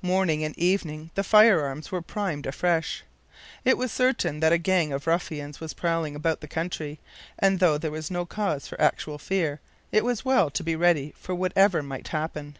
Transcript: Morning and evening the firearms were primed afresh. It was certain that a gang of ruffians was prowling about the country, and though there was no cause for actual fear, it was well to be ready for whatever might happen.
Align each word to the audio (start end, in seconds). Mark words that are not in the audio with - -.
Morning 0.00 0.44
and 0.44 0.56
evening 0.56 1.10
the 1.16 1.24
firearms 1.24 1.90
were 1.90 2.00
primed 2.00 2.46
afresh. 2.46 3.02
It 3.64 3.76
was 3.76 3.90
certain 3.90 4.38
that 4.38 4.52
a 4.52 4.58
gang 4.58 4.92
of 4.92 5.08
ruffians 5.08 5.58
was 5.58 5.74
prowling 5.74 6.14
about 6.14 6.40
the 6.40 6.46
country, 6.46 7.00
and 7.36 7.58
though 7.58 7.76
there 7.76 7.90
was 7.90 8.08
no 8.08 8.24
cause 8.24 8.68
for 8.68 8.80
actual 8.80 9.18
fear, 9.18 9.58
it 9.90 10.04
was 10.04 10.24
well 10.24 10.50
to 10.50 10.62
be 10.62 10.76
ready 10.76 11.14
for 11.18 11.34
whatever 11.34 11.82
might 11.82 12.06
happen. 12.06 12.58